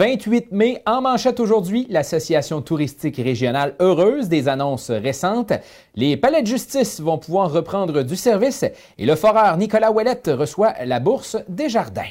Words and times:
28 0.00 0.52
mai, 0.52 0.80
en 0.86 1.02
manchette 1.02 1.40
aujourd'hui, 1.40 1.86
l'Association 1.90 2.62
touristique 2.62 3.18
régionale 3.18 3.74
heureuse 3.80 4.30
des 4.30 4.48
annonces 4.48 4.90
récentes. 4.90 5.52
Les 5.94 6.16
palais 6.16 6.40
de 6.40 6.46
justice 6.46 7.02
vont 7.02 7.18
pouvoir 7.18 7.52
reprendre 7.52 8.02
du 8.02 8.16
service 8.16 8.64
et 8.96 9.04
le 9.04 9.14
foreur 9.14 9.58
Nicolas 9.58 9.92
Ouellette 9.92 10.30
reçoit 10.32 10.72
la 10.86 11.00
bourse 11.00 11.36
des 11.50 11.68
jardins. 11.68 12.08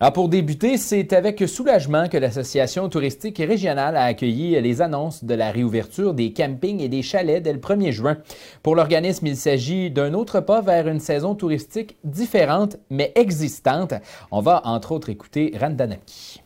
Alors 0.00 0.14
pour 0.14 0.30
débuter, 0.30 0.78
c'est 0.78 1.12
avec 1.12 1.46
soulagement 1.46 2.08
que 2.08 2.16
l'Association 2.16 2.88
touristique 2.88 3.36
régionale 3.36 3.98
a 3.98 4.04
accueilli 4.04 4.58
les 4.58 4.80
annonces 4.80 5.22
de 5.22 5.34
la 5.34 5.50
réouverture 5.50 6.14
des 6.14 6.32
campings 6.32 6.80
et 6.80 6.88
des 6.88 7.02
chalets 7.02 7.42
dès 7.42 7.52
le 7.52 7.58
1er 7.58 7.90
juin. 7.90 8.16
Pour 8.62 8.74
l'organisme, 8.74 9.26
il 9.26 9.36
s'agit 9.36 9.90
d'un 9.90 10.14
autre 10.14 10.40
pas 10.40 10.62
vers 10.62 10.88
une 10.88 11.00
saison 11.00 11.34
touristique 11.34 11.98
différente 12.04 12.78
mais 12.88 13.12
existante. 13.16 13.92
On 14.30 14.40
va 14.40 14.62
entre 14.64 14.92
autres 14.92 15.10
écouter 15.10 15.52
Randanaki 15.60 16.40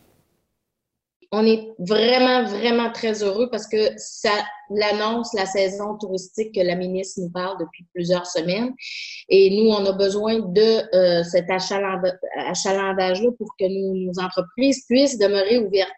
on 1.35 1.45
est 1.45 1.67
vraiment, 1.79 2.45
vraiment 2.45 2.91
très 2.91 3.21
heureux 3.21 3.49
parce 3.49 3.67
que 3.67 3.91
ça 3.97 4.31
l'annonce 4.69 5.33
la 5.33 5.45
saison 5.45 5.97
touristique 5.97 6.55
que 6.55 6.61
la 6.61 6.75
ministre 6.75 7.21
nous 7.21 7.29
parle 7.29 7.57
depuis 7.59 7.85
plusieurs 7.93 8.25
semaines. 8.25 8.73
Et 9.27 9.49
nous, 9.51 9.69
on 9.69 9.85
a 9.85 9.91
besoin 9.91 10.39
de 10.39 10.95
euh, 10.95 11.23
cet 11.23 11.49
achalandage-là 11.49 13.29
pour 13.37 13.49
que 13.59 13.65
nos, 13.65 14.19
entreprises 14.19 14.85
puissent 14.87 15.17
demeurer 15.17 15.59
ouvertes. 15.59 15.91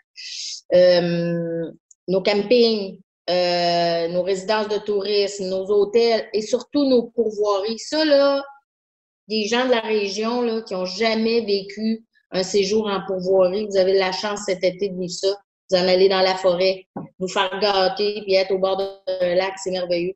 Euh, 0.74 1.72
nos 2.08 2.22
campings, 2.24 3.00
euh, 3.30 4.08
nos 4.08 4.24
résidences 4.24 4.70
de 4.70 4.78
tourisme, 4.78 5.46
nos 5.46 5.66
hôtels 5.70 6.28
et 6.34 6.42
surtout 6.42 6.86
nos 6.90 7.04
pourvoiries. 7.04 7.80
Ça, 7.80 8.04
là, 8.06 8.44
des 9.28 9.46
gens 9.46 9.66
de 9.66 9.72
la 9.72 9.82
région 9.82 10.42
là, 10.42 10.62
qui 10.62 10.74
n'ont 10.74 10.86
jamais 10.86 11.42
vécu 11.42 12.07
un 12.32 12.44
séjour 12.44 12.88
en 12.88 13.02
pourvoirie. 13.06 13.68
Vous 13.70 13.78
avez 13.78 13.94
la 13.94 14.12
chance 14.12 14.42
cet 14.46 14.64
été 14.64 14.90
de 14.90 15.00
vivre 15.00 15.12
ça. 15.12 15.36
Vous 15.70 15.78
en 15.78 15.88
allez 15.88 16.08
dans 16.08 16.22
la 16.22 16.36
forêt, 16.36 16.86
vous 17.20 17.28
faire 17.28 17.60
gâter, 17.60 18.22
puis 18.24 18.36
être 18.36 18.52
au 18.52 18.58
bord 18.58 18.78
d'un 18.78 19.36
lac, 19.36 19.54
c'est 19.58 19.72
merveilleux. 19.72 20.14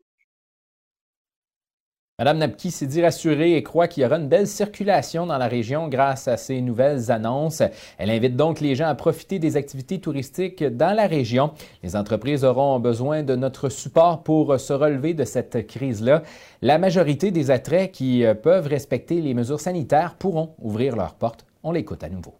Madame 2.20 2.38
Napki 2.38 2.70
s'est 2.70 2.86
dit 2.86 3.02
rassurée 3.02 3.58
et 3.58 3.64
croit 3.64 3.88
qu'il 3.88 4.04
y 4.04 4.06
aura 4.06 4.18
une 4.18 4.30
belle 4.30 4.46
circulation 4.46 5.26
dans 5.26 5.40
la 5.40 5.48
région 5.48 5.88
grâce 5.88 6.28
à 6.28 6.38
ces 6.38 6.62
nouvelles 6.62 7.12
annonces. 7.12 7.64
Elle 7.98 8.12
invite 8.12 8.36
donc 8.36 8.62
les 8.62 8.76
gens 8.76 8.86
à 8.86 8.94
profiter 8.94 9.40
des 9.40 9.58
activités 9.58 10.00
touristiques 10.00 10.64
dans 10.64 10.96
la 10.96 11.08
région. 11.08 11.52
Les 11.82 11.96
entreprises 11.96 12.46
auront 12.46 12.80
besoin 12.80 13.24
de 13.24 13.36
notre 13.36 13.70
support 13.70 14.22
pour 14.22 14.60
se 14.60 14.72
relever 14.72 15.16
de 15.16 15.26
cette 15.26 15.66
crise-là. 15.66 16.22
La 16.62 16.78
majorité 16.78 17.32
des 17.32 17.50
attraits 17.50 17.92
qui 17.92 18.24
peuvent 18.44 18.68
respecter 18.68 19.20
les 19.20 19.34
mesures 19.34 19.60
sanitaires 19.60 20.16
pourront 20.20 20.54
ouvrir 20.60 20.96
leurs 20.96 21.16
portes 21.16 21.46
on 21.64 21.72
l'écoute 21.72 22.04
à 22.04 22.10
nouveau. 22.10 22.36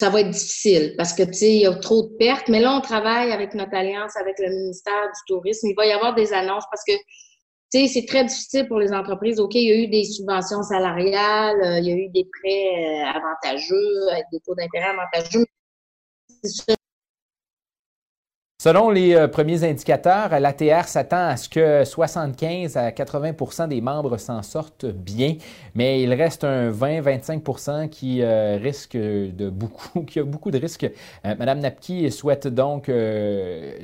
Ça 0.00 0.08
va 0.08 0.20
être 0.20 0.30
difficile 0.30 0.94
parce 0.96 1.12
que, 1.12 1.22
tu 1.24 1.34
sais, 1.34 1.54
il 1.54 1.60
y 1.60 1.66
a 1.66 1.74
trop 1.74 2.02
de 2.04 2.16
pertes. 2.16 2.48
Mais 2.48 2.60
là, 2.60 2.74
on 2.74 2.80
travaille 2.80 3.32
avec 3.32 3.54
notre 3.54 3.74
alliance, 3.74 4.16
avec 4.16 4.38
le 4.38 4.48
ministère 4.48 5.06
du 5.06 5.20
Tourisme. 5.26 5.68
Il 5.68 5.74
va 5.74 5.86
y 5.86 5.92
avoir 5.92 6.14
des 6.14 6.32
annonces 6.32 6.64
parce 6.70 6.82
que, 6.86 6.92
tu 7.72 7.86
sais, 7.86 7.86
c'est 7.86 8.06
très 8.06 8.24
difficile 8.24 8.66
pour 8.66 8.78
les 8.78 8.92
entreprises. 8.92 9.38
OK, 9.38 9.54
il 9.54 9.68
y 9.68 9.72
a 9.72 9.76
eu 9.76 9.88
des 9.88 10.04
subventions 10.04 10.62
salariales, 10.62 11.60
euh, 11.62 11.78
il 11.80 11.84
y 11.86 11.92
a 11.92 11.96
eu 11.96 12.08
des 12.08 12.26
prêts 12.40 12.68
euh, 12.78 13.18
avantageux, 13.18 14.08
avec 14.10 14.24
des 14.32 14.40
taux 14.40 14.54
d'intérêt 14.54 14.88
avantageux. 14.88 15.44
C'est 16.42 16.79
Selon 18.62 18.90
les 18.90 19.14
euh, 19.14 19.26
premiers 19.26 19.64
indicateurs, 19.64 20.38
l'ATR 20.38 20.84
s'attend 20.84 21.28
à 21.28 21.38
ce 21.38 21.48
que 21.48 21.82
75 21.82 22.76
à 22.76 22.90
80% 22.90 23.68
des 23.68 23.80
membres 23.80 24.18
s'en 24.18 24.42
sortent 24.42 24.84
bien, 24.84 25.36
mais 25.74 26.02
il 26.02 26.12
reste 26.12 26.44
un 26.44 26.70
20-25% 26.70 27.88
qui 27.88 28.20
euh, 28.20 28.58
risque 28.60 28.98
de 28.98 29.48
beaucoup, 29.48 30.02
qui 30.06 30.18
a 30.18 30.24
beaucoup 30.24 30.50
de 30.50 30.58
risques. 30.58 30.84
Euh, 31.24 31.34
Madame 31.38 31.60
Napki 31.60 32.10
souhaite 32.10 32.48
donc 32.48 32.92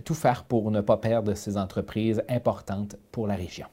tout 0.04 0.14
faire 0.14 0.44
pour 0.44 0.70
ne 0.70 0.82
pas 0.82 0.98
perdre 0.98 1.32
ces 1.32 1.56
entreprises 1.56 2.22
importantes 2.28 2.96
pour 3.12 3.26
la 3.26 3.34
région. 3.34 3.68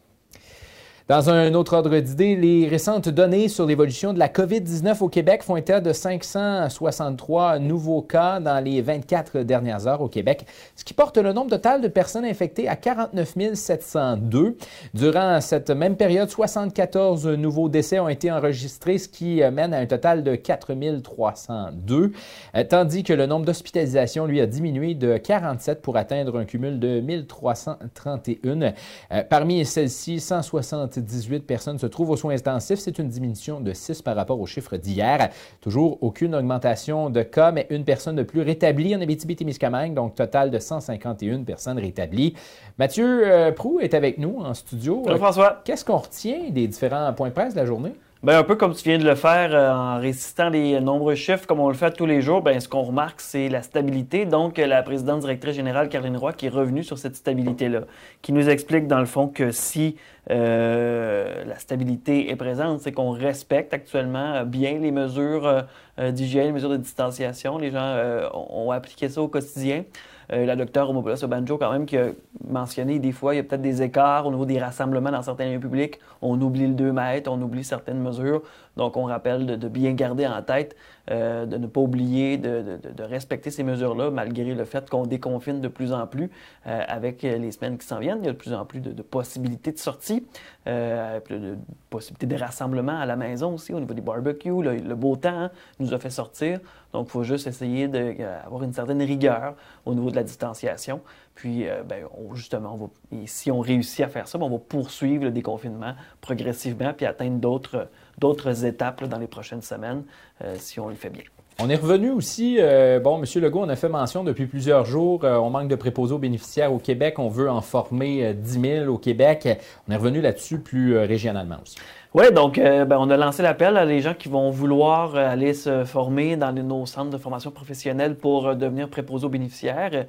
Dans 1.10 1.30
un 1.30 1.54
autre 1.54 1.74
ordre 1.74 2.00
d'idée, 2.00 2.38
les 2.38 2.66
récentes 2.66 3.10
données 3.10 3.50
sur 3.50 3.66
l'évolution 3.66 4.14
de 4.14 4.20
la 4.20 4.30
COVID-19 4.30 5.04
au 5.04 5.10
Québec 5.10 5.44
font 5.44 5.58
état 5.58 5.82
de 5.82 5.92
563 5.92 7.60
nouveaux 7.60 8.02
cas 8.02 8.40
dans 8.40 8.64
les 8.64 8.82
24 8.82 9.40
dernières 9.40 9.86
heures 9.86 10.00
au 10.00 10.08
Québec, 10.08 10.46
ce 10.78 10.86
qui 10.86 10.94
porte 10.94 11.18
le 11.18 11.34
nombre 11.34 11.50
total 11.50 11.82
de 11.82 11.90
personnes 11.90 12.24
infectées 12.24 12.70
à 12.70 12.78
49 12.78 13.34
702. 13.54 14.56
Durant 14.94 15.42
cette 15.42 15.72
même 15.72 15.98
période, 15.98 16.30
74 16.30 17.28
nouveaux 17.28 17.68
décès 17.68 18.00
ont 18.00 18.08
été 18.08 18.32
enregistrés, 18.32 18.98
ce 18.98 19.10
qui 19.10 19.42
mène 19.52 19.74
à 19.74 19.80
un 19.80 19.86
total 19.86 20.24
de 20.24 20.36
4 20.36 21.02
302, 21.04 22.14
euh, 22.56 22.64
tandis 22.64 23.04
que 23.04 23.12
le 23.12 23.26
nombre 23.26 23.46
d'hospitalisations, 23.46 24.26
lui, 24.26 24.40
a 24.40 24.46
diminué 24.46 24.94
de 24.94 25.18
47 25.18 25.82
pour 25.82 25.98
atteindre 25.98 26.40
un 26.40 26.46
cumul 26.46 26.80
de 26.80 27.02
1331. 27.02 28.74
Euh, 29.12 29.24
parmi 29.30 29.66
celles-ci, 29.66 30.22
160 30.22 30.93
18 31.00 31.46
personnes 31.46 31.80
se 31.80 31.88
trouvent 31.88 32.10
aux 32.12 32.18
soins 32.18 32.34
intensifs. 32.34 32.80
C'est 32.80 33.00
une 33.00 33.08
diminution 33.08 33.60
de 33.60 33.74
6 33.74 34.02
par 34.02 34.16
rapport 34.16 34.40
au 34.40 34.46
chiffre 34.46 34.78
d'hier. 34.78 35.30
Toujours 35.62 35.98
aucune 36.02 36.36
augmentation 36.36 37.10
de 37.10 37.22
cas, 37.22 37.52
mais 37.52 37.68
une 37.70 37.84
personne 37.84 38.16
de 38.16 38.24
plus 38.24 38.42
rétablie 38.42 38.96
en 38.96 39.02
Abitibi-Témiscamingue, 39.02 39.94
donc 39.94 40.16
total 40.16 40.52
de 40.52 40.60
151 40.60 41.44
personnes 41.44 41.80
rétablies. 41.80 42.34
Mathieu 42.78 43.22
euh, 43.26 43.52
Prou 43.52 43.80
est 43.80 43.94
avec 43.94 44.18
nous 44.18 44.40
en 44.40 44.54
studio. 44.54 45.02
Bonjour 45.04 45.20
François. 45.20 45.62
Qu'est-ce 45.64 45.86
qu'on 45.86 45.98
retient 45.98 46.50
des 46.50 46.68
différents 46.68 47.12
points 47.14 47.30
de 47.30 47.34
presse 47.34 47.54
de 47.54 47.60
la 47.60 47.66
journée? 47.66 47.94
Bien, 48.24 48.40
un 48.40 48.44
peu 48.44 48.56
comme 48.56 48.74
tu 48.74 48.88
viens 48.88 48.98
de 48.98 49.04
le 49.04 49.16
faire 49.16 49.54
euh, 49.54 49.70
en 49.70 50.00
récitant 50.00 50.48
les 50.48 50.80
nombreux 50.80 51.16
chiffres 51.16 51.46
comme 51.46 51.60
on 51.60 51.68
le 51.68 51.74
fait 51.74 51.92
tous 51.92 52.06
les 52.06 52.22
jours, 52.22 52.42
bien, 52.42 52.58
ce 52.58 52.70
qu'on 52.70 52.84
remarque, 52.84 53.20
c'est 53.20 53.50
la 53.50 53.62
stabilité. 53.62 54.26
Donc, 54.26 54.58
la 54.60 54.82
présidente 54.82 55.20
directrice 55.20 55.58
générale, 55.58 55.90
Caroline 55.90 56.16
Roy, 56.16 56.32
qui 56.32 56.46
est 56.46 56.50
revenue 56.50 56.86
sur 56.86 56.98
cette 56.98 57.18
stabilité-là, 57.18 57.82
qui 58.22 58.32
nous 58.32 58.48
explique 58.48 58.88
dans 58.88 59.02
le 59.02 59.08
fond 59.08 59.28
que 59.28 59.52
si 59.52 59.98
euh, 60.32 61.44
la 61.44 61.60
stabilité 61.60 62.32
est 62.32 62.38
présente, 62.38 62.80
c'est 62.80 62.94
qu'on 62.94 63.12
respecte 63.12 63.74
actuellement 63.74 64.46
bien 64.46 64.80
les 64.80 64.92
mesures 64.92 65.66
euh, 66.00 66.12
d'hygiène, 66.12 66.46
les 66.46 66.54
mesures 66.54 66.70
de 66.70 66.78
distanciation. 66.78 67.58
Les 67.58 67.72
gens 67.72 67.98
ont 68.34 68.72
appliqué 68.72 69.10
ça 69.10 69.22
au 69.22 69.28
quotidien. 69.28 69.84
Euh, 70.34 70.46
la 70.46 70.56
docteure 70.56 70.90
Omopola 70.90 71.16
Banjo, 71.28 71.58
quand 71.58 71.72
même, 71.72 71.86
qui 71.86 71.96
a 71.96 72.08
mentionné 72.48 72.98
des 72.98 73.12
fois, 73.12 73.36
il 73.36 73.38
y 73.38 73.40
a 73.40 73.44
peut-être 73.44 73.62
des 73.62 73.84
écarts 73.84 74.26
au 74.26 74.32
niveau 74.32 74.46
des 74.46 74.58
rassemblements 74.58 75.12
dans 75.12 75.22
certains 75.22 75.52
lieux 75.52 75.60
publics. 75.60 76.00
On 76.22 76.42
oublie 76.42 76.66
le 76.66 76.74
2 76.74 76.92
mètres, 76.92 77.32
on 77.32 77.40
oublie 77.42 77.64
certaines 77.64 78.00
mesures. 78.00 78.42
Donc, 78.78 78.98
on 78.98 79.04
rappelle 79.04 79.46
de, 79.46 79.68
bien 79.68 79.94
garder 79.94 80.26
en 80.26 80.42
tête, 80.42 80.76
euh, 81.12 81.46
de 81.46 81.58
ne 81.58 81.68
pas 81.68 81.82
oublier 81.82 82.38
de, 82.38 82.80
respecter 83.00 83.52
ces 83.52 83.64
mesures-là, 83.64 84.10
malgré 84.10 84.56
le 84.56 84.66
fait 84.66 84.90
qu'on 84.90 85.06
déconfine 85.06 85.62
de 85.62 85.68
plus 85.68 85.94
en 85.94 86.08
plus 86.08 86.32
euh, 86.68 86.82
avec 86.88 87.22
les 87.22 87.52
semaines 87.52 87.78
qui 87.78 87.86
s'en 87.86 88.00
viennent. 88.00 88.20
Il 88.22 88.26
y 88.26 88.30
a 88.30 88.34
de 88.34 88.38
plus 88.38 88.54
en 88.54 88.66
plus 88.66 88.80
de, 88.80 89.02
possibilités 89.02 89.72
de 89.72 89.78
sortie, 89.78 90.26
de 90.66 91.58
possibilités 91.90 92.28
de 92.28 92.38
rassemblement 92.38 93.00
à 93.00 93.06
la 93.06 93.16
maison 93.16 93.56
aussi, 93.56 93.74
au 93.74 93.80
niveau 93.80 93.94
des 93.94 94.02
barbecues. 94.02 94.62
Le, 94.64 94.96
beau 94.96 95.16
temps 95.16 95.44
hein, 95.44 95.52
nous 95.80 95.94
a 95.94 96.00
fait 96.00 96.10
sortir. 96.10 96.60
Donc, 96.94 97.08
il 97.08 97.12
faut 97.12 97.24
juste 97.24 97.48
essayer 97.48 97.88
d'avoir 97.88 98.64
une 98.64 98.74
certaine 98.74 99.02
rigueur 99.02 99.56
au 99.86 99.94
niveau 99.94 100.10
de 100.10 100.16
la 100.16 100.24
distanciation. 100.24 101.02
Puis, 101.36 101.68
euh, 101.68 101.84
ben, 101.84 102.06
justement, 102.34 102.92
si 103.26 103.52
on 103.52 103.60
réussit 103.60 104.02
à 104.02 104.08
faire 104.08 104.28
ça, 104.28 104.38
ben, 104.38 104.46
on 104.46 104.52
va 104.52 104.60
poursuivre 104.60 105.24
le 105.24 105.32
déconfinement 105.32 105.94
progressivement 106.22 106.94
puis 106.94 107.06
atteindre 107.06 107.40
d'autres 107.40 108.66
étapes 108.66 109.04
dans 109.06 109.18
les 109.18 109.28
prochaines 109.28 109.62
semaines 109.62 110.04
euh, 110.44 110.56
si 110.58 110.80
on 110.80 110.90
le 110.90 110.96
fait 110.96 111.10
bien. 111.10 111.24
On 111.60 111.70
est 111.70 111.76
revenu 111.76 112.10
aussi, 112.10 112.58
euh, 112.60 113.00
bon, 113.00 113.22
M. 113.22 113.42
Legault, 113.42 113.62
on 113.62 113.70
a 113.70 113.76
fait 113.76 113.90
mention 113.90 114.24
depuis 114.24 114.48
plusieurs 114.48 114.86
jours, 114.86 115.24
on 115.24 115.52
manque 115.52 115.68
de 115.68 115.76
préposés 115.76 116.14
aux 116.14 116.20
bénéficiaires 116.20 116.74
au 116.74 116.80
Québec, 116.80 117.20
on 117.20 117.30
veut 117.30 117.50
en 117.50 117.62
former 117.62 118.34
10 118.34 118.62
000 118.62 118.92
au 118.92 118.98
Québec. 118.98 119.48
On 119.88 119.92
est 119.92 119.98
revenu 119.98 120.20
là-dessus 120.20 120.60
plus 120.60 120.98
régionalement 120.98 121.58
aussi. 121.62 121.78
Oui, 122.16 122.32
donc 122.32 122.60
euh, 122.60 122.86
ben, 122.86 122.98
on 123.00 123.10
a 123.10 123.18
lancé 123.18 123.42
l'appel 123.42 123.76
à 123.76 123.86
les 123.86 124.00
gens 124.00 124.14
qui 124.14 124.30
vont 124.30 124.52
vouloir 124.52 125.16
euh, 125.16 125.28
aller 125.28 125.56
se 125.56 125.84
former 125.84 126.38
dans 126.38 126.52
nos 126.54 126.86
centres 126.86 127.10
de 127.10 127.18
formation 127.18 127.50
professionnelle 127.50 128.14
pour 128.14 128.46
euh, 128.46 128.54
devenir 128.54 128.88
préposés 128.88 129.26
aux 129.26 129.30
bénéficiaires 129.30 130.06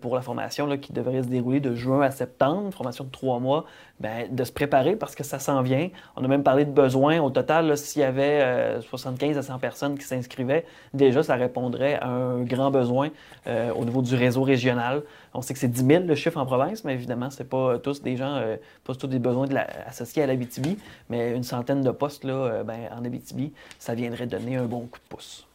pour 0.00 0.14
la 0.14 0.20
formation 0.22 0.76
qui 0.78 0.92
devrait 0.92 1.22
se 1.22 1.28
dérouler 1.28 1.58
de 1.58 1.74
juin 1.74 2.00
à 2.02 2.10
septembre, 2.12 2.72
formation 2.72 3.04
de 3.04 3.10
trois 3.10 3.40
mois, 3.40 3.64
ben, 3.98 4.28
de 4.30 4.44
se 4.44 4.52
préparer 4.52 4.94
parce 4.94 5.16
que 5.16 5.24
ça 5.24 5.40
s'en 5.40 5.62
vient. 5.62 5.88
On 6.16 6.24
a 6.24 6.28
même 6.28 6.42
parlé 6.44 6.64
de 6.64 6.70
besoins. 6.70 7.20
Au 7.20 7.30
total, 7.30 7.76
s'il 7.76 8.02
y 8.02 8.04
avait 8.04 8.80
75 8.80 9.38
à 9.38 9.42
100 9.42 9.58
personnes 9.58 9.98
qui 9.98 10.04
s'inscrivaient, 10.04 10.64
déjà, 10.94 11.22
ça 11.22 11.36
répondrait 11.36 11.94
à 11.94 12.08
un 12.08 12.42
grand 12.42 12.70
besoin 12.70 13.10
au 13.46 13.84
niveau 13.84 14.02
du 14.02 14.14
réseau 14.16 14.42
régional. 14.42 15.02
On 15.34 15.42
sait 15.42 15.54
que 15.54 15.60
c'est 15.60 15.68
10 15.68 15.86
000 15.86 16.04
le 16.04 16.14
chiffre 16.16 16.38
en 16.38 16.46
province, 16.46 16.84
mais 16.84 16.94
évidemment, 16.94 17.30
ce 17.30 17.44
pas 17.44 17.78
tous 17.78 18.02
des 18.02 18.16
gens, 18.16 18.42
pas 18.84 18.94
tous 18.94 19.06
des 19.06 19.20
besoins 19.20 19.46
associés 19.86 20.24
à 20.24 20.26
la 20.26 20.34
BTB, 20.34 20.76
mais 21.08 21.31
une 21.34 21.44
centaine 21.44 21.82
de 21.82 21.90
postes 21.90 22.24
là, 22.24 22.34
euh, 22.34 22.64
ben, 22.64 22.88
en 22.96 23.04
Abitibi, 23.04 23.52
ça 23.78 23.94
viendrait 23.94 24.26
donner 24.26 24.56
un 24.56 24.64
bon 24.64 24.86
coup 24.86 24.98
de 24.98 25.08
pouce. 25.08 25.46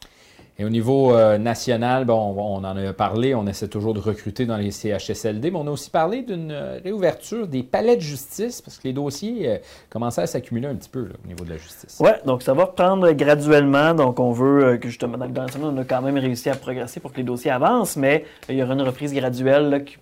Et 0.60 0.64
au 0.64 0.70
niveau 0.70 1.14
euh, 1.14 1.38
national, 1.38 2.04
bon, 2.04 2.34
on 2.36 2.64
en 2.64 2.76
a 2.76 2.92
parlé, 2.92 3.32
on 3.32 3.46
essaie 3.46 3.68
toujours 3.68 3.94
de 3.94 4.00
recruter 4.00 4.44
dans 4.44 4.56
les 4.56 4.72
CHSLD, 4.72 5.52
mais 5.52 5.56
on 5.56 5.68
a 5.68 5.70
aussi 5.70 5.88
parlé 5.88 6.22
d'une 6.22 6.50
euh, 6.50 6.80
réouverture 6.82 7.46
des 7.46 7.62
palais 7.62 7.94
de 7.94 8.00
justice 8.00 8.60
parce 8.60 8.76
que 8.76 8.88
les 8.88 8.92
dossiers 8.92 9.48
euh, 9.48 9.58
commençaient 9.88 10.22
à 10.22 10.26
s'accumuler 10.26 10.66
un 10.66 10.74
petit 10.74 10.88
peu 10.88 11.10
au 11.24 11.28
niveau 11.28 11.44
de 11.44 11.50
la 11.50 11.58
justice. 11.58 11.98
Oui, 12.00 12.10
donc 12.26 12.42
ça 12.42 12.54
va 12.54 12.64
reprendre 12.64 13.08
graduellement. 13.12 13.94
Donc 13.94 14.18
on 14.18 14.32
veut 14.32 14.78
que 14.78 14.88
justement, 14.88 15.16
dans 15.16 15.44
le 15.44 15.48
on 15.62 15.78
a 15.78 15.84
quand 15.84 16.02
même 16.02 16.18
réussi 16.18 16.50
à 16.50 16.56
progresser 16.56 16.98
pour 16.98 17.12
que 17.12 17.18
les 17.18 17.22
dossiers 17.22 17.52
avancent, 17.52 17.96
mais 17.96 18.24
il 18.48 18.56
y 18.56 18.62
aura 18.64 18.74
une 18.74 18.82
reprise 18.82 19.14
graduelle 19.14 19.84
qui, 19.84 19.96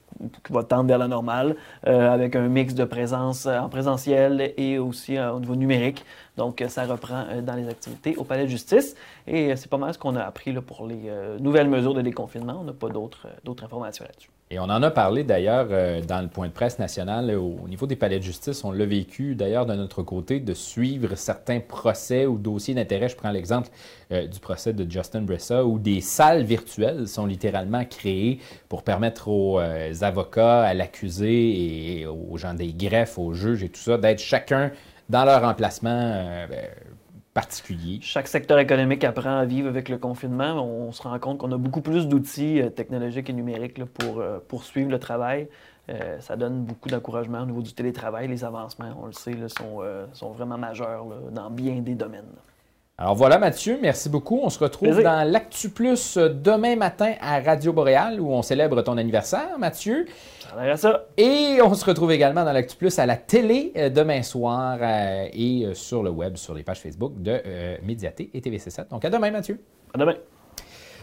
va 0.48 0.62
tendre 0.62 0.88
vers 0.88 0.96
la 0.96 1.08
normale 1.08 1.56
avec 1.82 2.36
un 2.36 2.48
mix 2.48 2.72
de 2.72 2.84
présence 2.84 3.44
en 3.44 3.68
présentiel 3.68 4.54
et 4.56 4.78
aussi 4.78 5.18
au 5.18 5.38
niveau 5.38 5.54
numérique. 5.54 6.06
Donc, 6.36 6.62
ça 6.68 6.84
reprend 6.84 7.24
dans 7.42 7.54
les 7.54 7.68
activités 7.68 8.16
au 8.16 8.24
Palais 8.24 8.44
de 8.44 8.50
justice. 8.50 8.94
Et 9.26 9.54
c'est 9.56 9.70
pas 9.70 9.78
mal 9.78 9.94
ce 9.94 9.98
qu'on 9.98 10.16
a 10.16 10.22
appris 10.22 10.52
pour 10.60 10.86
les 10.86 11.02
euh, 11.06 11.38
nouvelles 11.38 11.68
mesures 11.68 11.94
de 11.94 12.02
déconfinement. 12.02 12.58
On 12.60 12.64
n'a 12.64 12.72
pas 12.72 12.88
d'autres 12.88 13.26
euh, 13.26 13.64
informations 13.64 14.04
là-dessus. 14.04 14.30
Et 14.48 14.60
on 14.60 14.64
en 14.64 14.80
a 14.82 14.92
parlé 14.92 15.24
d'ailleurs 15.24 15.66
euh, 15.72 16.00
dans 16.02 16.20
le 16.20 16.28
point 16.28 16.46
de 16.46 16.52
presse 16.52 16.78
national 16.78 17.34
au, 17.34 17.66
niveau 17.66 17.86
des 17.86 17.96
palais 17.96 18.18
de 18.18 18.22
justice. 18.22 18.62
On 18.62 18.70
l'a 18.70 18.86
vécu 18.86 19.34
d'ailleurs 19.34 19.66
de 19.66 19.74
notre 19.74 20.04
côté 20.04 20.38
de 20.38 20.54
suivre 20.54 21.16
certains 21.16 21.58
procès 21.58 22.26
ou 22.26 22.38
dossiers 22.38 22.74
d'intérêt. 22.74 23.08
Je 23.08 23.16
prends 23.16 23.30
l'exemple 23.30 23.70
du 24.08 24.38
procès 24.38 24.72
de 24.72 24.88
Justin 24.88 25.22
Bressa 25.22 25.64
où 25.64 25.80
des 25.80 26.00
salles 26.00 26.44
virtuelles 26.44 27.08
sont 27.08 27.26
littéralement 27.26 27.84
créées 27.84 28.38
pour 28.68 28.84
permettre 28.84 29.26
aux 29.26 29.58
avocats, 30.02 30.62
à 30.62 30.74
l'accusé 30.74 32.02
et 32.02 32.06
aux 32.06 32.36
gens 32.36 32.54
des 32.54 32.72
greffes, 32.72 33.18
aux 33.18 33.34
juges 33.34 33.64
et 33.64 33.68
tout 33.68 33.80
ça 33.80 33.98
d'être 33.98 34.20
chacun 34.20 34.70
dans 35.08 35.24
leur 35.24 35.44
emplacement. 35.44 36.46
Ben, 36.48 36.68
particulier. 37.36 37.98
Chaque 38.00 38.28
secteur 38.28 38.58
économique 38.58 39.04
apprend 39.04 39.36
à 39.36 39.44
vivre 39.44 39.68
avec 39.68 39.90
le 39.90 39.98
confinement. 39.98 40.54
On 40.54 40.90
se 40.90 41.02
rend 41.02 41.18
compte 41.18 41.36
qu'on 41.36 41.52
a 41.52 41.58
beaucoup 41.58 41.82
plus 41.82 42.08
d'outils 42.08 42.62
euh, 42.62 42.70
technologiques 42.70 43.28
et 43.28 43.34
numériques 43.34 43.84
pour 43.84 44.20
euh, 44.20 44.38
poursuivre 44.48 44.90
le 44.90 44.98
travail. 44.98 45.46
Euh, 45.90 46.18
ça 46.20 46.34
donne 46.36 46.64
beaucoup 46.64 46.88
d'encouragement 46.88 47.42
au 47.42 47.44
niveau 47.44 47.60
du 47.60 47.74
télétravail. 47.74 48.26
Les 48.26 48.42
avancements, 48.42 48.98
on 49.02 49.04
le 49.04 49.12
sait, 49.12 49.36
sont, 49.48 49.82
sont, 50.14 50.30
vraiment 50.30 50.56
majeurs 50.56 51.04
dans 51.30 51.50
bien 51.50 51.74
des 51.82 51.94
domaines. 51.94 52.24
Alors 52.98 53.14
voilà 53.14 53.38
Mathieu, 53.38 53.78
merci 53.80 54.08
beaucoup. 54.08 54.40
On 54.42 54.48
se 54.48 54.58
retrouve 54.58 55.02
dans 55.02 55.30
l'Actu 55.30 55.68
Plus 55.68 56.16
demain 56.16 56.76
matin 56.76 57.12
à 57.20 57.40
Radio 57.40 57.74
Boréal 57.74 58.22
où 58.22 58.32
on 58.32 58.40
célèbre 58.40 58.80
ton 58.80 58.96
anniversaire, 58.96 59.58
Mathieu. 59.58 60.06
Ça. 60.76 61.06
Et 61.18 61.58
on 61.62 61.74
se 61.74 61.84
retrouve 61.84 62.12
également 62.12 62.42
dans 62.42 62.52
l'Actu 62.52 62.74
Plus 62.74 62.98
à 62.98 63.04
la 63.04 63.16
télé 63.16 63.72
euh, 63.76 63.90
demain 63.90 64.22
soir 64.22 64.78
euh, 64.80 65.28
et 65.30 65.66
euh, 65.66 65.74
sur 65.74 66.02
le 66.02 66.08
web, 66.08 66.36
sur 66.36 66.54
les 66.54 66.62
pages 66.62 66.80
Facebook 66.80 67.20
de 67.20 67.42
Médiaté 67.82 68.30
et 68.32 68.40
TVC7. 68.40 68.88
Donc 68.88 69.04
à 69.04 69.10
demain 69.10 69.30
Mathieu. 69.30 69.60
À 69.92 69.98
demain. 69.98 70.14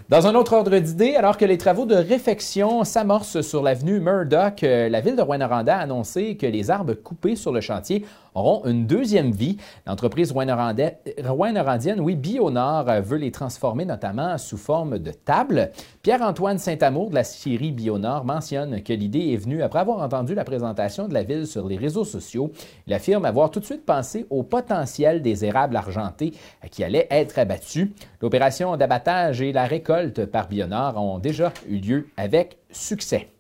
Dans 0.10 0.28
un 0.28 0.36
autre 0.36 0.52
ordre 0.54 0.78
d'idée, 0.78 1.16
alors 1.16 1.38
que 1.38 1.46
les 1.46 1.58
travaux 1.58 1.86
de 1.86 1.96
réfection 1.96 2.84
s'amorcent 2.84 3.42
sur 3.42 3.64
l'avenue 3.64 4.02
Murdoch, 4.02 4.62
la 4.62 5.00
ville 5.00 5.16
de 5.16 5.22
Rwanda 5.22 5.48
a 5.48 5.80
annoncé 5.80 6.36
que 6.36 6.46
les 6.46 6.70
arbres 6.70 6.94
coupés 6.94 7.38
sur 7.38 7.54
le 7.54 7.62
chantier 7.62 8.06
auront 8.36 8.66
une 8.66 8.86
deuxième 8.86 9.32
vie. 9.32 9.58
L'entreprise 9.86 10.32
rouen-norandienne, 10.32 12.00
oui, 12.00 12.16
Bionor, 12.16 12.90
euh, 12.90 13.00
veut 13.00 13.18
les 13.18 13.32
transformer 13.32 13.86
notamment 13.86 14.38
sous 14.38 14.58
forme 14.58 14.98
de 15.00 15.12
table. 15.12 15.72
Pierre-Antoine 16.02 16.58
Saint-Amour 16.58 17.12
de 17.12 17.16
la 17.16 17.24
scierie 17.24 17.72
Bionor 17.72 18.26
mentionne 18.26 18.82
que 18.82 18.94
l'idée 18.94 19.34
est 19.34 19.38
venue 19.38 19.62
après 19.62 19.80
avoir 19.80 20.00
entendu 20.00 20.36
la 20.36 20.44
présentation 20.44 21.08
de 21.08 21.14
la 21.14 21.24
ville 21.24 21.48
sur 21.48 21.68
les 21.68 21.78
réseaux 21.78 22.06
sociaux. 22.06 22.52
Il 22.88 22.94
affirme 22.94 23.26
avoir 23.26 23.52
tout 23.52 23.60
de 23.60 23.66
suite 23.66 23.86
pensé 23.86 24.26
au 24.30 24.44
potentiel 24.44 25.22
des 25.22 25.46
érables 25.46 25.76
argentés 25.76 26.34
qui 26.72 26.84
allaient 26.84 27.08
être 27.12 27.38
abattus. 27.38 27.90
L'opération 28.22 28.76
d'abattage 28.78 29.42
et 29.42 29.52
la 29.52 29.66
récolte 29.66 29.93
par 30.31 30.48
Bionor 30.48 30.98
ont 30.98 31.19
déjà 31.19 31.54
eu 31.68 31.78
lieu 31.78 32.07
avec 32.18 32.57
succès. 32.72 33.32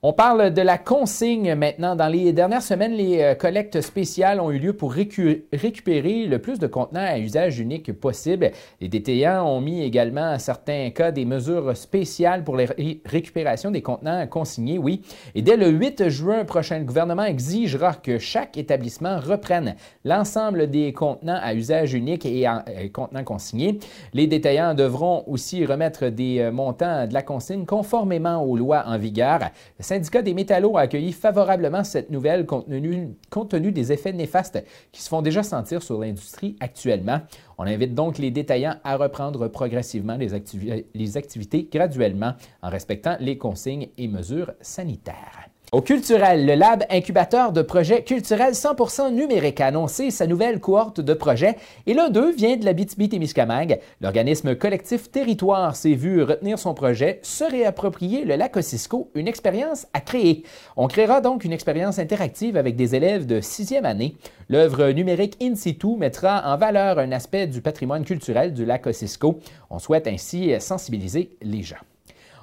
On 0.00 0.12
parle 0.12 0.54
de 0.54 0.62
la 0.62 0.78
consigne 0.78 1.56
maintenant. 1.56 1.96
Dans 1.96 2.06
les 2.06 2.32
dernières 2.32 2.62
semaines, 2.62 2.92
les 2.92 3.20
euh, 3.20 3.34
collectes 3.34 3.80
spéciales 3.80 4.38
ont 4.38 4.52
eu 4.52 4.60
lieu 4.60 4.72
pour 4.72 4.92
récupérer 4.92 6.26
le 6.26 6.38
plus 6.38 6.60
de 6.60 6.68
contenants 6.68 7.04
à 7.04 7.18
usage 7.18 7.58
unique 7.58 7.92
possible. 7.92 8.52
Les 8.80 8.86
détaillants 8.86 9.44
ont 9.44 9.60
mis 9.60 9.82
également, 9.82 10.30
à 10.30 10.38
certains 10.38 10.90
cas, 10.90 11.10
des 11.10 11.24
mesures 11.24 11.76
spéciales 11.76 12.44
pour 12.44 12.56
la 12.56 12.66
récupération 13.06 13.72
des 13.72 13.82
contenants 13.82 14.24
consignés, 14.28 14.78
oui. 14.78 15.02
Et 15.34 15.42
dès 15.42 15.56
le 15.56 15.68
8 15.68 16.08
juin 16.10 16.44
prochain, 16.44 16.78
le 16.78 16.84
gouvernement 16.84 17.24
exigera 17.24 17.94
que 17.94 18.18
chaque 18.18 18.56
établissement 18.56 19.18
reprenne 19.18 19.74
l'ensemble 20.04 20.70
des 20.70 20.92
contenants 20.92 21.40
à 21.42 21.54
usage 21.54 21.92
unique 21.94 22.24
et 22.24 22.46
euh, 22.46 22.60
contenants 22.92 23.24
consignés. 23.24 23.80
Les 24.14 24.28
détaillants 24.28 24.74
devront 24.74 25.24
aussi 25.26 25.66
remettre 25.66 26.06
des 26.06 26.38
euh, 26.38 26.52
montants 26.52 27.08
de 27.08 27.14
la 27.14 27.22
consigne 27.22 27.66
conformément 27.66 28.44
aux 28.44 28.56
lois 28.56 28.84
en 28.86 28.96
vigueur 28.96 29.40
syndicat 29.88 30.20
des 30.20 30.34
métallos 30.34 30.76
a 30.76 30.82
accueilli 30.82 31.12
favorablement 31.12 31.82
cette 31.82 32.10
nouvelle 32.10 32.44
compte 32.44 32.68
tenu, 32.68 33.72
des 33.72 33.92
effets 33.92 34.12
néfastes 34.12 34.62
qui 34.92 35.00
se 35.00 35.08
font 35.08 35.22
déjà 35.22 35.42
sentir 35.42 35.82
sur 35.82 35.98
l'industrie 35.98 36.56
actuellement. 36.60 37.20
On 37.56 37.64
invite 37.64 37.94
donc 37.94 38.18
les 38.18 38.30
détaillants 38.30 38.76
à 38.84 38.96
reprendre 38.96 39.48
progressivement 39.48 40.16
les, 40.16 40.84
les 40.94 41.16
activités 41.16 41.68
graduellement 41.72 42.34
en 42.62 42.68
respectant 42.68 43.16
les 43.18 43.38
consignes 43.38 43.88
et 43.96 44.08
mesures 44.08 44.52
sanitaires. 44.60 45.48
Au 45.70 45.82
Culturel, 45.82 46.46
le 46.46 46.54
Lab 46.54 46.84
incubateur 46.88 47.52
de 47.52 47.60
projets 47.60 48.02
culturels 48.02 48.54
100% 48.54 49.12
numérique 49.12 49.60
a 49.60 49.66
annoncé 49.66 50.10
sa 50.10 50.26
nouvelle 50.26 50.60
cohorte 50.60 51.02
de 51.02 51.12
projets 51.12 51.56
et 51.86 51.92
l'un 51.92 52.08
d'eux 52.08 52.32
vient 52.32 52.56
de 52.56 52.64
la 52.64 52.72
BTB-Témiscamingue. 52.72 53.78
L'organisme 54.00 54.54
collectif 54.54 55.10
Territoire 55.10 55.76
s'est 55.76 55.92
vu 55.92 56.22
retenir 56.22 56.58
son 56.58 56.72
projet 56.72 57.20
Se 57.22 57.44
réapproprier 57.44 58.24
le 58.24 58.36
lac 58.36 58.56
Ossisco, 58.56 59.10
une 59.14 59.28
expérience 59.28 59.86
à 59.92 60.00
créer. 60.00 60.42
On 60.78 60.88
créera 60.88 61.20
donc 61.20 61.44
une 61.44 61.52
expérience 61.52 61.98
interactive 61.98 62.56
avec 62.56 62.74
des 62.74 62.94
élèves 62.94 63.26
de 63.26 63.42
sixième 63.42 63.84
année. 63.84 64.16
L'œuvre 64.48 64.88
numérique 64.92 65.36
In 65.42 65.54
situ 65.54 65.98
mettra 65.98 66.50
en 66.50 66.56
valeur 66.56 66.98
un 66.98 67.12
aspect 67.12 67.46
du 67.46 67.60
patrimoine 67.60 68.06
culturel 68.06 68.54
du 68.54 68.64
lac 68.64 68.86
Ossisco. 68.86 69.40
On 69.68 69.78
souhaite 69.78 70.06
ainsi 70.06 70.58
sensibiliser 70.60 71.36
les 71.42 71.62
gens. 71.62 71.87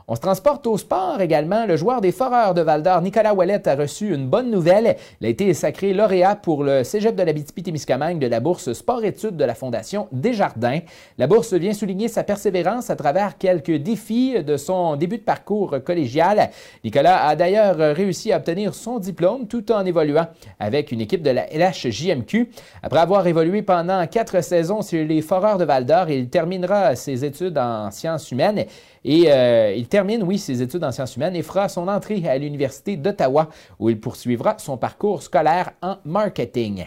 On 0.08 0.14
se 0.14 0.22
transporte 0.22 0.68
au 0.68 0.78
sport 0.78 1.20
également. 1.20 1.66
Le 1.66 1.78
joueur 1.78 2.00
des 2.00 2.12
Foreurs 2.12 2.54
de 2.54 2.62
Val-d'Or, 2.62 3.02
Nicolas 3.02 3.34
Ouellet, 3.34 3.68
a 3.68 3.76
reçu 3.76 4.14
une 4.14 4.28
bonne 4.28 4.52
nouvelle. 4.52 4.98
Il 5.20 5.26
a 5.26 5.30
été 5.32 5.52
sacré 5.56 5.94
lauréat 5.96 6.36
pour 6.36 6.64
le 6.64 6.84
Cégep 6.84 7.16
de 7.16 7.24
la 7.24 7.34
témiscamingue 7.34 8.20
de 8.20 8.28
la 8.28 8.40
bourse 8.40 8.72
Sport-études 8.74 9.36
de 9.36 9.44
la 9.44 9.56
Fondation 9.56 10.08
Desjardins. 10.12 10.82
La 11.18 11.26
bourse 11.26 11.54
vient 11.54 11.74
souligner 11.74 12.08
sa 12.08 12.24
persévérance 12.24 12.92
à 12.92 12.96
travers 12.96 13.40
quelques 13.40 13.78
défis 13.78 14.44
de 14.44 14.58
son 14.58 14.96
début 14.96 15.18
de 15.18 15.24
parcours 15.24 15.78
collégial. 15.84 16.52
Nicolas 16.84 17.26
a 17.26 17.36
d'ailleurs 17.36 17.78
réussi 17.96 18.32
à 18.32 18.38
obtenir 18.38 18.76
son 18.76 19.00
diplôme 19.00 19.48
tout 19.48 19.72
en 19.72 19.84
évoluant 19.88 20.28
avec 20.60 20.92
une 20.92 21.02
équipe 21.02 21.24
de 21.24 21.32
la 21.32 21.48
LHJMQ. 21.48 22.52
Après 22.84 23.00
avoir 23.00 23.26
évolué 23.26 23.64
pendant 23.64 24.06
quatre 24.06 24.44
saisons 24.44 24.84
sur 24.84 25.04
les 25.04 25.24
Foreurs 25.24 25.58
de 25.58 25.66
Val-d'Or, 25.66 26.12
il 26.12 26.30
terminera 26.30 26.96
ses 26.96 27.26
études 27.26 27.58
en 27.58 27.90
sciences 27.90 28.30
humaines 28.30 28.66
et 29.04 29.32
euh, 29.32 29.74
il 29.76 29.88
termine, 29.96 30.24
oui, 30.24 30.38
ses 30.38 30.62
études 30.62 30.84
en 30.84 30.92
sciences 30.92 31.16
humaines 31.16 31.38
et 31.38 31.42
fera 31.42 31.70
son 31.70 31.88
entrée 31.88 32.28
à 32.28 32.38
l'Université 32.38 32.98
d'Ottawa 32.98 33.48
où 33.80 33.90
il 33.90 33.98
poursuivra 33.98 34.58
son 34.58 34.76
parcours 34.76 35.24
scolaire 35.24 35.72
en 35.82 35.96
marketing. 36.04 36.84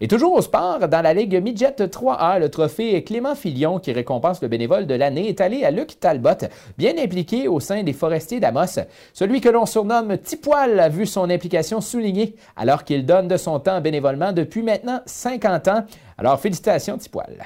Et 0.00 0.06
toujours 0.06 0.32
au 0.34 0.40
sport, 0.40 0.86
dans 0.86 1.02
la 1.02 1.12
Ligue 1.12 1.42
Midget 1.42 1.74
3A, 1.80 2.38
le 2.38 2.50
trophée 2.50 3.02
Clément 3.02 3.34
Filion 3.34 3.80
qui 3.80 3.90
récompense 3.90 4.40
le 4.42 4.46
bénévole 4.46 4.86
de 4.86 4.94
l'année 4.94 5.28
est 5.28 5.40
allé 5.40 5.64
à 5.64 5.72
Luc 5.72 5.98
Talbot, 5.98 6.46
bien 6.78 6.92
impliqué 6.98 7.48
au 7.48 7.58
sein 7.58 7.82
des 7.82 7.92
forestiers 7.92 8.38
d'Amos. 8.38 8.78
Celui 9.12 9.40
que 9.40 9.48
l'on 9.48 9.66
surnomme 9.66 10.16
Tipoil 10.18 10.78
a 10.78 10.88
vu 10.88 11.04
son 11.04 11.30
implication 11.30 11.80
soulignée 11.80 12.36
alors 12.54 12.84
qu'il 12.84 13.04
donne 13.04 13.26
de 13.26 13.38
son 13.38 13.58
temps 13.58 13.80
bénévolement 13.80 14.30
depuis 14.30 14.62
maintenant 14.62 15.00
50 15.04 15.66
ans. 15.66 15.84
Alors 16.16 16.38
félicitations 16.38 16.96
Tipoil. 16.96 17.44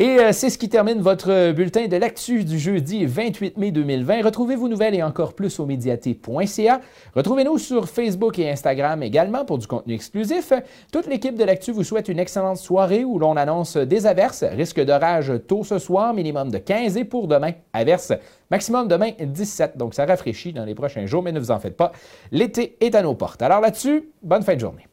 Et 0.00 0.18
euh, 0.18 0.32
c'est 0.32 0.48
ce 0.48 0.56
qui 0.56 0.70
termine 0.70 1.02
votre 1.02 1.52
bulletin 1.52 1.86
de 1.86 1.96
l'actu 1.98 2.42
du 2.42 2.58
jeudi 2.58 3.04
28 3.04 3.58
mai 3.58 3.70
2020. 3.70 4.24
Retrouvez 4.24 4.56
vos 4.56 4.66
nouvelles 4.66 4.94
et 4.94 5.02
encore 5.02 5.34
plus 5.34 5.60
au 5.60 5.66
médiaté.ca. 5.66 6.80
Retrouvez-nous 7.14 7.58
sur 7.58 7.86
Facebook 7.86 8.38
et 8.38 8.50
Instagram 8.50 9.02
également 9.02 9.44
pour 9.44 9.58
du 9.58 9.66
contenu 9.66 9.92
exclusif. 9.92 10.54
Toute 10.90 11.06
l'équipe 11.06 11.36
de 11.36 11.44
l'actu 11.44 11.72
vous 11.72 11.84
souhaite 11.84 12.08
une 12.08 12.18
excellente 12.18 12.56
soirée 12.56 13.04
où 13.04 13.18
l'on 13.18 13.36
annonce 13.36 13.76
des 13.76 14.06
averses. 14.06 14.42
Risque 14.42 14.82
d'orage 14.82 15.34
tôt 15.46 15.64
ce 15.64 15.78
soir, 15.78 16.14
minimum 16.14 16.50
de 16.50 16.56
15 16.56 16.96
et 16.96 17.04
pour 17.04 17.28
demain, 17.28 17.52
averses 17.74 18.14
maximum 18.50 18.88
demain 18.88 19.10
17. 19.20 19.76
Donc 19.76 19.92
ça 19.92 20.06
rafraîchit 20.06 20.54
dans 20.54 20.64
les 20.64 20.74
prochains 20.74 21.04
jours, 21.04 21.22
mais 21.22 21.32
ne 21.32 21.40
vous 21.40 21.50
en 21.50 21.60
faites 21.60 21.76
pas. 21.76 21.92
L'été 22.32 22.78
est 22.80 22.94
à 22.94 23.02
nos 23.02 23.14
portes. 23.14 23.42
Alors 23.42 23.60
là-dessus, 23.60 24.08
bonne 24.22 24.44
fin 24.44 24.54
de 24.54 24.60
journée. 24.60 24.89